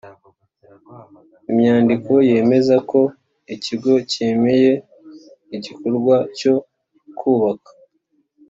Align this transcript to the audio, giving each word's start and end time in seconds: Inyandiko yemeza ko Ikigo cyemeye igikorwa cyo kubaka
Inyandiko 1.51 2.11
yemeza 2.29 2.75
ko 2.89 2.99
Ikigo 3.55 3.93
cyemeye 4.11 4.71
igikorwa 5.57 6.15
cyo 6.37 6.53
kubaka 7.17 7.71